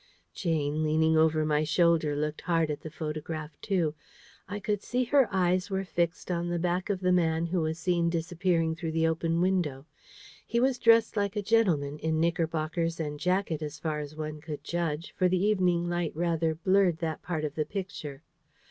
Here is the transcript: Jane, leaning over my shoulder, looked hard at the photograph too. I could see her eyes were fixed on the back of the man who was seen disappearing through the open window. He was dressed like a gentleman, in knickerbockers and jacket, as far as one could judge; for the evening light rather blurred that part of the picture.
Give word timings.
Jane, 0.33 0.81
leaning 0.81 1.15
over 1.15 1.45
my 1.45 1.63
shoulder, 1.63 2.15
looked 2.15 2.41
hard 2.41 2.71
at 2.71 2.81
the 2.81 2.89
photograph 2.89 3.51
too. 3.61 3.93
I 4.49 4.59
could 4.59 4.81
see 4.81 5.03
her 5.03 5.29
eyes 5.31 5.69
were 5.69 5.83
fixed 5.83 6.31
on 6.31 6.49
the 6.49 6.57
back 6.57 6.89
of 6.89 7.01
the 7.01 7.11
man 7.11 7.45
who 7.45 7.61
was 7.61 7.77
seen 7.77 8.09
disappearing 8.09 8.75
through 8.75 8.93
the 8.93 9.05
open 9.05 9.41
window. 9.41 9.85
He 10.47 10.59
was 10.59 10.79
dressed 10.79 11.15
like 11.15 11.35
a 11.35 11.43
gentleman, 11.43 11.99
in 11.99 12.19
knickerbockers 12.19 12.99
and 12.99 13.19
jacket, 13.19 13.61
as 13.61 13.77
far 13.77 13.99
as 13.99 14.15
one 14.15 14.41
could 14.41 14.63
judge; 14.63 15.13
for 15.15 15.29
the 15.29 15.37
evening 15.45 15.87
light 15.87 16.15
rather 16.15 16.55
blurred 16.55 16.97
that 16.97 17.21
part 17.21 17.45
of 17.45 17.53
the 17.53 17.63
picture. 17.63 18.23